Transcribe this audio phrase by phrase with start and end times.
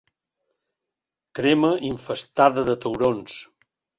[1.39, 3.39] Crema infestada de taurons!